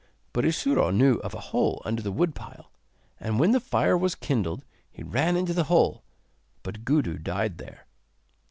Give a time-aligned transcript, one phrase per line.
[0.33, 2.71] But Isuro knew of a hole under the wood pile,
[3.19, 6.01] and when the fire was kindled he ran into the hole,
[6.63, 7.85] but Gudu died there.